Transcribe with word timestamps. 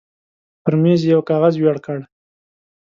پر 0.63 0.73
مېز 0.81 1.01
يې 1.05 1.11
يو 1.13 1.21
کاغذ 1.29 1.53
وېړ 1.57 1.77
کړ. 1.85 1.99